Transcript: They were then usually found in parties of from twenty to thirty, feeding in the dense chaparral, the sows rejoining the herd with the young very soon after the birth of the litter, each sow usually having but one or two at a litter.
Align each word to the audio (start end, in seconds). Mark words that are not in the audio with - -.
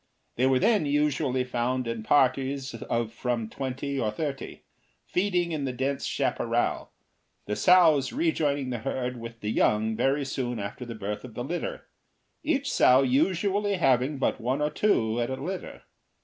They 0.35 0.47
were 0.47 0.57
then 0.57 0.87
usually 0.87 1.43
found 1.43 1.87
in 1.87 2.01
parties 2.01 2.73
of 2.73 3.13
from 3.13 3.49
twenty 3.51 3.97
to 3.97 4.11
thirty, 4.11 4.63
feeding 5.05 5.51
in 5.51 5.65
the 5.65 5.71
dense 5.71 6.05
chaparral, 6.07 6.89
the 7.45 7.55
sows 7.55 8.11
rejoining 8.11 8.71
the 8.71 8.79
herd 8.79 9.17
with 9.21 9.41
the 9.41 9.51
young 9.51 9.95
very 9.95 10.25
soon 10.25 10.57
after 10.57 10.85
the 10.85 10.95
birth 10.95 11.23
of 11.23 11.35
the 11.35 11.43
litter, 11.43 11.85
each 12.41 12.73
sow 12.73 13.03
usually 13.03 13.75
having 13.75 14.17
but 14.17 14.41
one 14.41 14.59
or 14.59 14.71
two 14.71 15.21
at 15.21 15.29
a 15.29 15.35
litter. 15.35 15.83